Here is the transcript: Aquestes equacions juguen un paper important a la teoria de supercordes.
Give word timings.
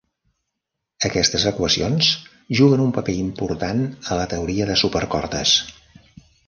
Aquestes 1.09 1.45
equacions 1.51 2.09
juguen 2.61 2.83
un 2.87 2.95
paper 2.97 3.17
important 3.27 3.87
a 4.17 4.21
la 4.23 4.27
teoria 4.35 4.71
de 4.73 4.81
supercordes. 4.87 5.59